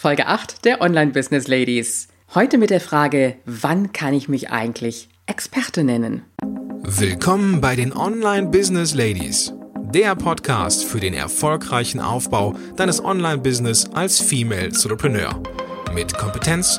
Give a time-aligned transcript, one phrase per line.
[0.00, 2.08] Folge 8 der Online Business Ladies.
[2.34, 6.22] Heute mit der Frage, wann kann ich mich eigentlich Experte nennen?
[6.84, 9.52] Willkommen bei den Online Business Ladies,
[9.92, 15.38] der Podcast für den erfolgreichen Aufbau deines Online Business als Female Entrepreneur
[15.92, 16.78] mit Kompetenz,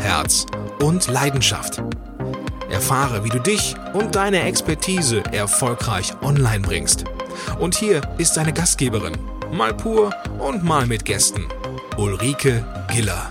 [0.00, 0.46] Herz
[0.80, 1.82] und Leidenschaft.
[2.70, 7.04] Erfahre, wie du dich und deine Expertise erfolgreich online bringst.
[7.60, 9.18] Und hier ist deine Gastgeberin,
[9.52, 11.44] mal pur und mal mit Gästen,
[11.98, 13.28] Ulrike Giller.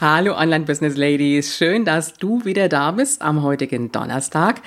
[0.00, 4.62] Hallo Online Business Ladies, schön, dass du wieder da bist am heutigen Donnerstag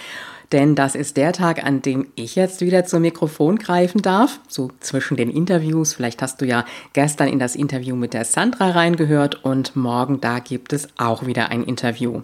[0.52, 4.72] denn das ist der Tag, an dem ich jetzt wieder zum Mikrofon greifen darf, so
[4.80, 5.94] zwischen den Interviews.
[5.94, 10.40] Vielleicht hast du ja gestern in das Interview mit der Sandra reingehört und morgen da
[10.40, 12.22] gibt es auch wieder ein Interview.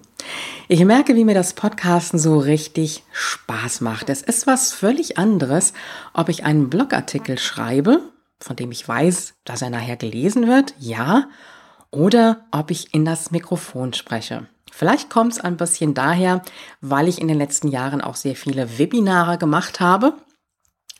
[0.67, 4.09] Ich merke, wie mir das Podcasten so richtig Spaß macht.
[4.09, 5.74] Es ist was völlig anderes,
[6.13, 8.01] ob ich einen Blogartikel schreibe,
[8.40, 11.27] von dem ich weiß, dass er nachher gelesen wird, ja,
[11.91, 14.48] oder ob ich in das Mikrofon spreche.
[14.72, 16.41] Vielleicht kommt es ein bisschen daher,
[16.80, 20.14] weil ich in den letzten Jahren auch sehr viele Webinare gemacht habe.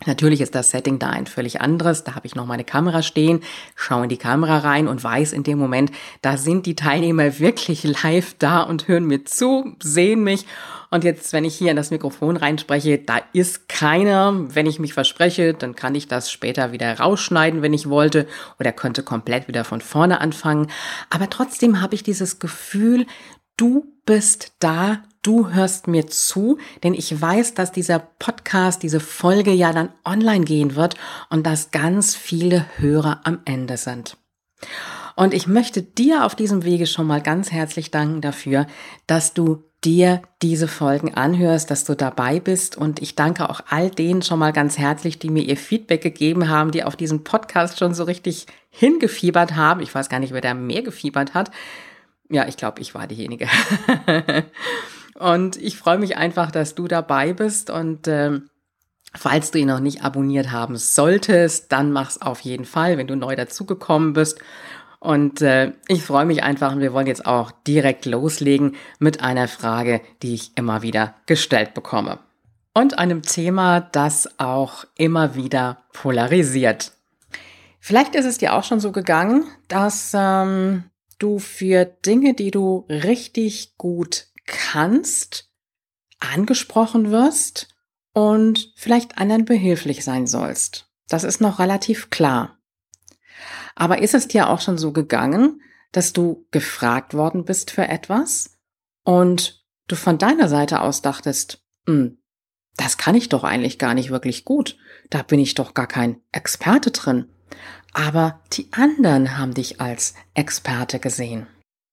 [0.08, 2.04] Natürlich ist das Setting da ein völlig anderes.
[2.04, 3.42] Da habe ich noch meine Kamera stehen,
[3.76, 5.92] schaue in die Kamera rein und weiß in dem Moment,
[6.24, 10.46] da sind die Teilnehmer wirklich live da und hören mir zu, sehen mich.
[10.90, 14.34] Und jetzt, wenn ich hier in das Mikrofon reinspreche, da ist keiner.
[14.54, 18.28] Wenn ich mich verspreche, dann kann ich das später wieder rausschneiden, wenn ich wollte,
[18.60, 20.68] oder könnte komplett wieder von vorne anfangen.
[21.10, 23.06] Aber trotzdem habe ich dieses Gefühl,
[23.58, 29.52] du bist da, du hörst mir zu, denn ich weiß, dass dieser Podcast, diese Folge
[29.52, 30.96] ja dann online gehen wird
[31.30, 34.18] und dass ganz viele Hörer am Ende sind.
[35.16, 38.66] Und ich möchte dir auf diesem Wege schon mal ganz herzlich danken dafür,
[39.08, 42.78] dass du dir diese Folgen anhörst, dass du dabei bist.
[42.78, 46.50] Und ich danke auch all denen schon mal ganz herzlich, die mir ihr Feedback gegeben
[46.50, 49.82] haben, die auf diesen Podcast schon so richtig hingefiebert haben.
[49.82, 51.52] Ich weiß gar nicht, wer da mehr gefiebert hat.
[52.32, 53.48] Ja, ich glaube, ich war diejenige.
[55.16, 58.50] und ich freue mich einfach, dass du dabei bist und ähm,
[59.14, 63.18] Falls du ihn noch nicht abonniert haben solltest, dann mach's auf jeden Fall, wenn du
[63.18, 64.40] neu dazugekommen bist.
[65.00, 69.48] Und äh, ich freue mich einfach und wir wollen jetzt auch direkt loslegen mit einer
[69.48, 72.20] Frage, die ich immer wieder gestellt bekomme.
[72.74, 76.94] Und einem Thema, das auch immer wieder polarisiert.
[77.80, 80.86] Vielleicht ist es dir auch schon so gegangen, dass ähm,
[81.22, 85.50] du für Dinge, die du richtig gut kannst,
[86.20, 87.70] angesprochen wirst
[88.14, 90.90] und vielleicht anderen behilflich sein sollst.
[91.08, 92.58] Das ist noch relativ klar.
[93.76, 95.62] Aber ist es dir auch schon so gegangen,
[95.92, 98.58] dass du gefragt worden bist für etwas
[99.04, 102.18] und du von deiner Seite aus dachtest, hm,
[102.78, 104.78] das kann ich doch eigentlich gar nicht wirklich gut,
[105.10, 107.30] da bin ich doch gar kein Experte drin
[107.94, 111.48] aber die anderen haben dich als Experte gesehen.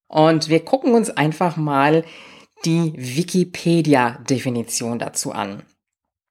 [0.09, 2.05] Und wir gucken uns einfach mal
[2.65, 5.63] die Wikipedia-Definition dazu an.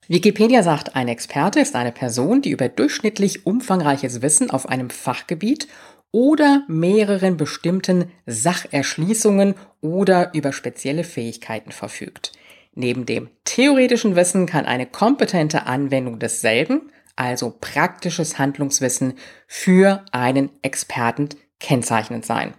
[0.07, 5.67] Wikipedia sagt, ein Experte ist eine Person, die über durchschnittlich umfangreiches Wissen auf einem Fachgebiet
[6.11, 12.31] oder mehreren bestimmten Sacherschließungen oder über spezielle Fähigkeiten verfügt.
[12.73, 19.15] Neben dem theoretischen Wissen kann eine kompetente Anwendung desselben also praktisches Handlungswissen
[19.47, 21.29] für einen Experten
[21.59, 22.53] kennzeichnend sein.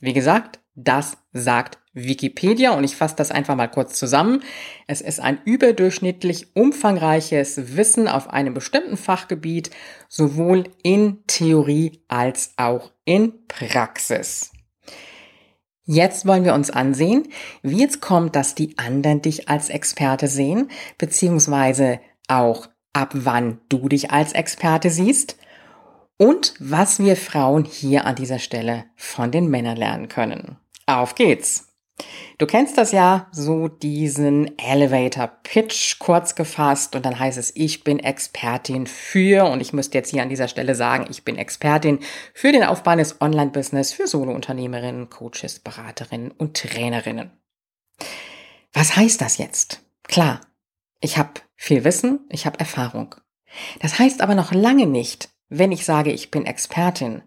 [0.00, 4.42] Wie gesagt, das sagt Wikipedia und ich fasse das einfach mal kurz zusammen.
[4.86, 9.70] Es ist ein überdurchschnittlich umfangreiches Wissen auf einem bestimmten Fachgebiet,
[10.08, 14.52] sowohl in Theorie als auch in Praxis.
[15.84, 17.28] Jetzt wollen wir uns ansehen,
[17.62, 23.88] wie es kommt, dass die anderen dich als Experte sehen, beziehungsweise auch ab wann du
[23.88, 25.36] dich als Experte siehst
[26.18, 30.56] und was wir Frauen hier an dieser Stelle von den Männern lernen können.
[30.86, 31.68] Auf geht's!
[32.38, 37.84] Du kennst das ja, so diesen Elevator Pitch kurz gefasst und dann heißt es, ich
[37.84, 42.00] bin Expertin für und ich müsste jetzt hier an dieser Stelle sagen, ich bin Expertin
[42.34, 47.30] für den Aufbau eines Online-Business für Solo-Unternehmerinnen, Coaches, Beraterinnen und Trainerinnen.
[48.72, 49.82] Was heißt das jetzt?
[50.04, 50.40] Klar,
[51.00, 51.32] ich habe
[51.62, 53.14] viel Wissen, ich habe Erfahrung.
[53.80, 57.22] Das heißt aber noch lange nicht, wenn ich sage, ich bin Expertin,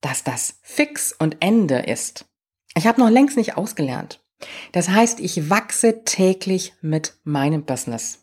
[0.00, 2.24] dass das fix und Ende ist.
[2.74, 4.24] Ich habe noch längst nicht ausgelernt.
[4.72, 8.20] Das heißt, ich wachse täglich mit meinem Business.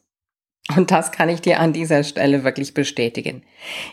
[0.75, 3.44] Und das kann ich dir an dieser Stelle wirklich bestätigen.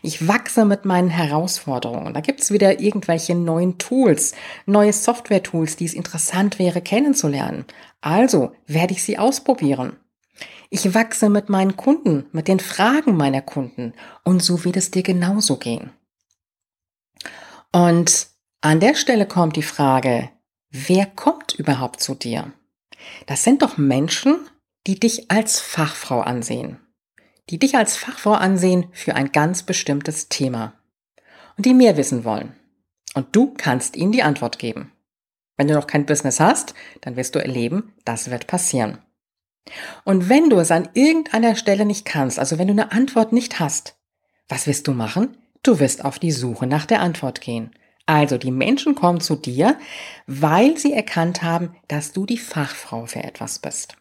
[0.02, 2.14] Ich wachse mit meinen Herausforderungen.
[2.14, 7.66] Da gibt's wieder irgendwelche neuen Tools, neue Software-Tools, die es interessant wäre kennenzulernen.
[8.00, 9.98] Also werde ich sie ausprobieren.
[10.74, 13.92] Ich wachse mit meinen Kunden, mit den Fragen meiner Kunden.
[14.24, 15.92] Und so wird es dir genauso gehen.
[17.70, 18.26] Und
[18.60, 20.30] an der Stelle kommt die Frage,
[20.70, 22.52] wer kommt überhaupt zu dir?
[23.26, 24.36] Das sind doch Menschen,
[24.88, 26.80] die dich als Fachfrau ansehen.
[27.50, 30.74] Die dich als Fachfrau ansehen für ein ganz bestimmtes Thema.
[31.56, 32.52] Und die mehr wissen wollen.
[33.14, 34.90] Und du kannst ihnen die Antwort geben.
[35.56, 38.98] Wenn du noch kein Business hast, dann wirst du erleben, das wird passieren.
[40.04, 43.60] Und wenn du es an irgendeiner Stelle nicht kannst, also wenn du eine Antwort nicht
[43.60, 43.96] hast,
[44.48, 45.36] was wirst du machen?
[45.62, 47.70] Du wirst auf die Suche nach der Antwort gehen.
[48.06, 49.78] Also die Menschen kommen zu dir,
[50.26, 53.96] weil sie erkannt haben, dass du die Fachfrau für etwas bist.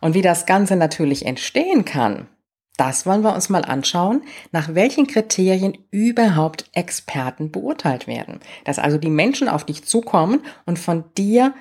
[0.00, 2.28] Und wie das Ganze natürlich entstehen kann,
[2.76, 4.22] das wollen wir uns mal anschauen,
[4.52, 8.40] nach welchen Kriterien überhaupt Experten beurteilt werden.
[8.64, 11.52] Dass also die Menschen auf dich zukommen und von dir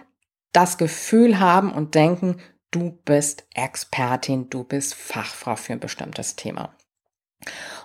[0.54, 2.38] das Gefühl haben und denken,
[2.72, 6.76] du bist Expertin, du bist Fachfrau für ein bestimmtes Thema.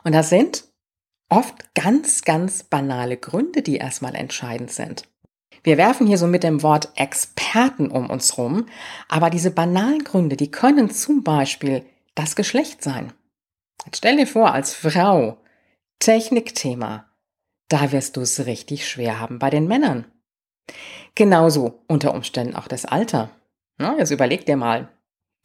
[0.02, 0.64] Und das sind
[1.28, 5.08] oft ganz, ganz banale Gründe, die erstmal entscheidend sind.
[5.62, 8.66] Wir werfen hier so mit dem Wort Experten um uns rum,
[9.08, 13.12] aber diese banalen Gründe, die können zum Beispiel das Geschlecht sein.
[13.86, 15.38] Jetzt stell dir vor, als Frau,
[16.00, 17.10] Technikthema,
[17.68, 20.04] da wirst du es richtig schwer haben bei den Männern.
[21.14, 23.30] Genauso unter Umständen auch das Alter.
[23.78, 24.88] Na, jetzt überleg dir mal.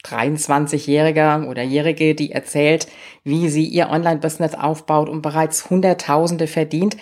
[0.06, 2.88] 23-Jähriger oder Jährige, die erzählt,
[3.24, 6.96] wie sie ihr Online-Business aufbaut und bereits Hunderttausende verdient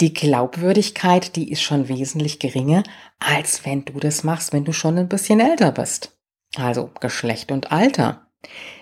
[0.00, 2.82] die Glaubwürdigkeit, die ist schon wesentlich geringer,
[3.18, 6.18] als wenn du das machst, wenn du schon ein bisschen älter bist.
[6.56, 8.26] Also Geschlecht und Alter.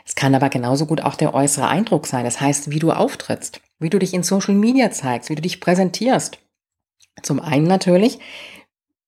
[0.07, 2.25] Es kann aber genauso gut auch der äußere Eindruck sein.
[2.25, 5.61] Das heißt, wie du auftrittst, wie du dich in Social Media zeigst, wie du dich
[5.61, 6.39] präsentierst.
[7.23, 8.21] Zum einen natürlich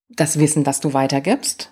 [0.09, 1.71] das Wissen, das du weitergibst.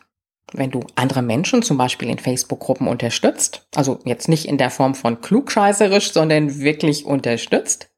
[0.52, 4.94] Wenn du andere Menschen zum Beispiel in Facebook-Gruppen unterstützt, also jetzt nicht in der Form
[4.94, 7.90] von klugscheißerisch, sondern wirklich unterstützt,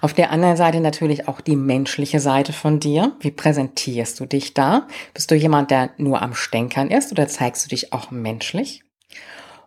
[0.00, 3.12] auf der anderen Seite natürlich auch die menschliche Seite von dir.
[3.20, 4.88] Wie präsentierst du dich da?
[5.14, 8.82] Bist du jemand, der nur am Stänkern ist oder zeigst du dich auch menschlich?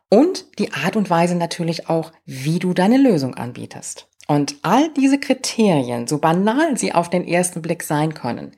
[0.10, 4.08] Und die Art und Weise natürlich auch, wie du deine Lösung anbietest.
[4.28, 8.52] Und all diese Kriterien, so banal sie auf den ersten Blick sein können,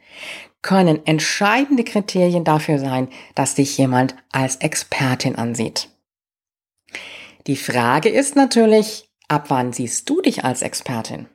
[0.66, 5.90] können entscheidende Kriterien dafür sein, dass dich jemand als Expertin ansieht.
[7.46, 11.28] Die Frage ist natürlich, ab wann siehst du dich als Expertin?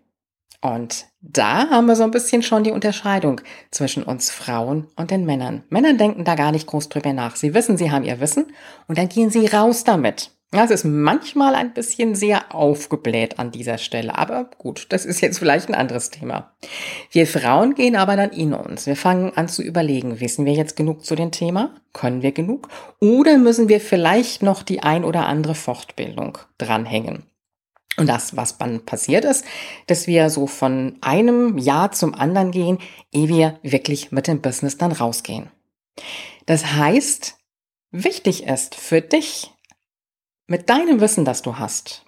[0.60, 3.40] Und da haben wir so ein bisschen schon die Unterscheidung
[3.70, 5.62] zwischen uns Frauen und den Männern.
[5.68, 7.36] Männer denken da gar nicht groß drüber nach.
[7.36, 8.46] Sie wissen, sie haben ihr Wissen
[8.88, 10.32] und dann gehen sie raus damit.
[10.52, 15.38] Das ist manchmal ein bisschen sehr aufgebläht an dieser Stelle, aber gut, das ist jetzt
[15.38, 16.50] vielleicht ein anderes Thema.
[17.12, 18.86] Wir Frauen gehen aber dann in uns.
[18.86, 21.76] Wir fangen an zu überlegen, wissen wir jetzt genug zu dem Thema?
[21.92, 22.68] Können wir genug?
[22.98, 27.22] Oder müssen wir vielleicht noch die ein oder andere Fortbildung dranhängen?
[27.96, 29.44] Und das, was dann passiert ist,
[29.86, 32.78] dass wir so von einem Jahr zum anderen gehen,
[33.12, 35.50] ehe wir wirklich mit dem Business dann rausgehen.
[36.46, 37.36] Das heißt,
[37.92, 39.50] wichtig ist für dich,
[40.50, 42.04] mit deinem Wissen, das du hast,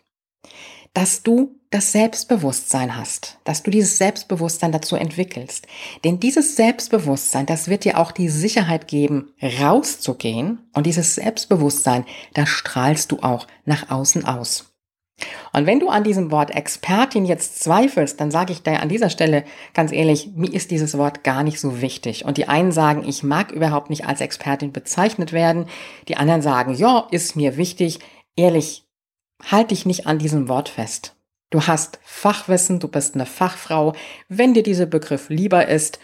[0.94, 5.66] dass du das Selbstbewusstsein hast, dass du dieses Selbstbewusstsein dazu entwickelst.
[6.04, 10.58] Denn dieses Selbstbewusstsein, das wird dir auch die Sicherheit geben, rauszugehen.
[10.74, 14.72] Und dieses Selbstbewusstsein, das strahlst du auch nach außen aus.
[15.52, 19.08] Und wenn du an diesem Wort Expertin jetzt zweifelst, dann sage ich dir an dieser
[19.08, 22.24] Stelle ganz ehrlich, mir ist dieses Wort gar nicht so wichtig.
[22.24, 25.66] Und die einen sagen, ich mag überhaupt nicht als Expertin bezeichnet werden.
[26.08, 28.00] Die anderen sagen, ja, ist mir wichtig.
[28.36, 28.84] Ehrlich,
[29.50, 31.16] halt dich nicht an diesem Wort fest.
[31.50, 33.94] Du hast Fachwissen, du bist eine Fachfrau.
[34.28, 35.98] Wenn dir dieser Begriff lieber ist,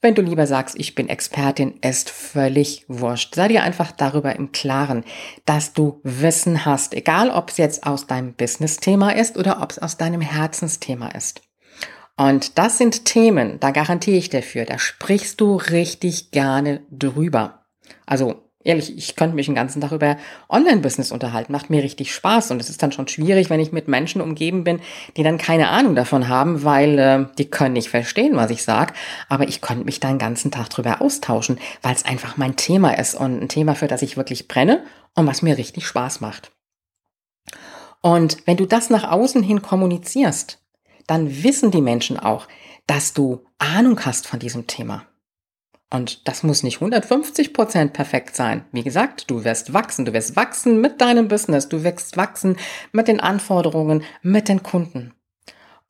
[0.00, 3.34] wenn du lieber sagst, ich bin Expertin, ist völlig wurscht.
[3.34, 5.04] Sei dir einfach darüber im Klaren,
[5.44, 9.78] dass du Wissen hast, egal ob es jetzt aus deinem Business-Thema ist oder ob es
[9.78, 11.42] aus deinem Herzensthema ist.
[12.16, 17.64] Und das sind Themen, da garantiere ich dafür, da sprichst du richtig gerne drüber.
[18.06, 21.52] Also ehrlich, ich könnte mich den ganzen Tag über Online-Business unterhalten.
[21.52, 22.50] Macht mir richtig Spaß.
[22.50, 24.80] Und es ist dann schon schwierig, wenn ich mit Menschen umgeben bin,
[25.16, 28.92] die dann keine Ahnung davon haben, weil äh, die können nicht verstehen, was ich sage.
[29.28, 32.92] Aber ich könnte mich da den ganzen Tag drüber austauschen, weil es einfach mein Thema
[32.92, 34.84] ist und ein Thema, für das ich wirklich brenne
[35.14, 36.52] und was mir richtig Spaß macht.
[38.02, 40.62] Und wenn du das nach außen hin kommunizierst,
[41.06, 42.46] dann wissen die Menschen auch,
[42.86, 45.06] dass du Ahnung hast von diesem Thema.
[45.90, 48.64] Und das muss nicht 150 Prozent perfekt sein.
[48.72, 50.04] Wie gesagt, du wirst wachsen.
[50.04, 51.68] Du wirst wachsen mit deinem Business.
[51.68, 52.56] Du wirst wachsen
[52.92, 55.14] mit den Anforderungen, mit den Kunden.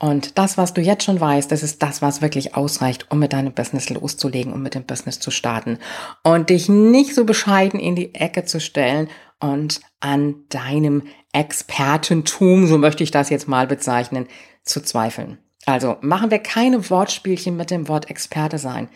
[0.00, 3.32] Und das, was du jetzt schon weißt, das ist das, was wirklich ausreicht, um mit
[3.32, 5.78] deinem Business loszulegen, um mit dem Business zu starten.
[6.22, 9.08] Und dich nicht so bescheiden in die Ecke zu stellen
[9.40, 11.02] und an deinem
[11.32, 14.28] Expertentum, so möchte ich das jetzt mal bezeichnen,
[14.62, 15.38] zu zweifeln.
[15.66, 18.88] Also machen wir keine Wortspielchen mit dem Wort Experte sein.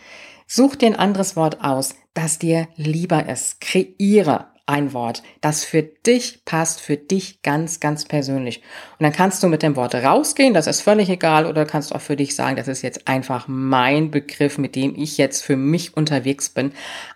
[0.55, 3.63] Such dir ein anderes Wort aus, das dir lieber ist.
[3.63, 8.59] Kreiere ein Wort, das für dich passt, für dich ganz, ganz persönlich.
[8.99, 12.03] Und dann kannst du mit dem Wort rausgehen, das ist völlig egal, oder kannst auch
[12.03, 15.97] für dich sagen, das ist jetzt einfach mein Begriff, mit dem ich jetzt für mich
[15.97, 16.73] unterwegs bin.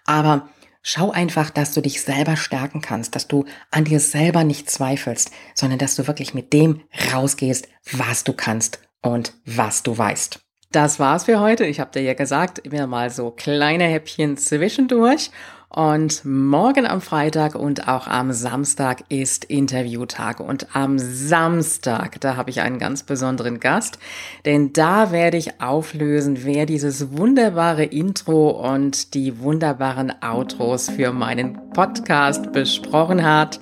[0.07, 0.49] Aber
[0.89, 5.33] Schau einfach, dass du dich selber stärken kannst, dass du an dir selber nicht zweifelst,
[5.53, 10.46] sondern dass du wirklich mit dem rausgehst, was du kannst und was du weißt.
[10.77, 11.65] Das war's für heute.
[11.65, 15.31] Ich habe dir ja gesagt, immer mal so kleine Häppchen zwischendurch.
[15.71, 20.39] Und morgen am Freitag und auch am Samstag ist Interviewtag.
[20.39, 23.99] Und am Samstag, da habe ich einen ganz besonderen Gast,
[24.45, 31.71] denn da werde ich auflösen, wer dieses wunderbare Intro und die wunderbaren Outros für meinen
[31.71, 33.61] Podcast besprochen hat,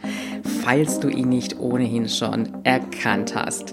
[0.64, 3.72] falls du ihn nicht ohnehin schon erkannt hast.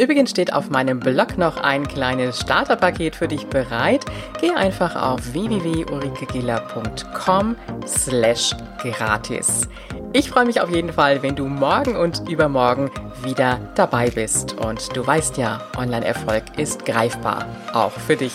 [0.00, 4.04] Übrigens steht auf meinem Blog noch ein kleines Starterpaket für dich bereit.
[4.40, 7.54] Geh einfach auf www.ulrikegiller.com
[7.86, 9.68] slash gratis.
[10.12, 12.90] Ich freue mich auf jeden Fall, wenn du morgen und übermorgen
[13.22, 14.54] wieder dabei bist.
[14.54, 18.34] Und du weißt ja, Online-Erfolg ist greifbar, auch für dich.